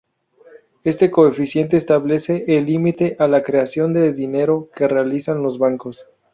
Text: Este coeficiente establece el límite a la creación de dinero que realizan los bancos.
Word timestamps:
Este 0.83 1.11
coeficiente 1.11 1.77
establece 1.77 2.43
el 2.57 2.65
límite 2.65 3.15
a 3.19 3.27
la 3.27 3.43
creación 3.43 3.93
de 3.93 4.13
dinero 4.13 4.67
que 4.75 4.87
realizan 4.87 5.43
los 5.43 5.59
bancos. 5.59 6.07